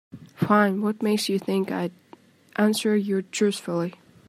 [0.33, 1.91] Fine, what makes you think I'd
[2.55, 3.93] answer you truthfully?